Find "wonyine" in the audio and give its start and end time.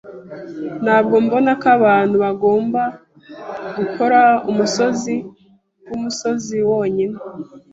6.69-7.17